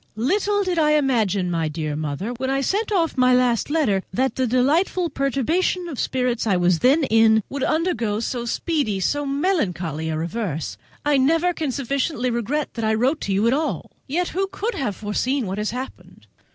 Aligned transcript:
Little 0.15 0.63
did 0.63 0.79
I 0.79 0.93
imagine, 0.93 1.51
my 1.51 1.67
dear 1.67 1.95
Mother, 1.95 2.31
when 2.33 2.49
I 2.49 2.61
sent 2.61 2.91
off 2.91 3.19
my 3.19 3.35
last 3.35 3.69
letter, 3.69 4.01
that 4.11 4.33
the 4.35 4.47
delightful 4.47 5.11
perturbation 5.11 5.87
of 5.87 5.99
spirits 5.99 6.47
I 6.47 6.57
was 6.57 6.79
then 6.79 7.03
in 7.03 7.43
would 7.49 7.61
undergo 7.63 8.19
so 8.19 8.45
speedy, 8.45 8.99
so 8.99 9.27
melancholy 9.27 10.09
a 10.09 10.17
reverse. 10.17 10.75
I 11.05 11.17
never 11.17 11.53
can 11.53 11.71
sufficiently 11.71 12.31
regret 12.31 12.73
that 12.73 12.83
I 12.83 12.95
wrote 12.95 13.21
to 13.21 13.31
you 13.31 13.45
at 13.45 13.53
all. 13.53 13.91
Yet 14.07 14.29
who 14.29 14.47
could 14.47 14.73
have 14.73 14.95
foreseen 14.95 15.45
what 15.45 15.59
has 15.59 15.69
happened? 15.69 16.25